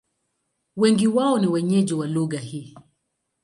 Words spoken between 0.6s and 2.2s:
Wengi wao ni wenyeji wa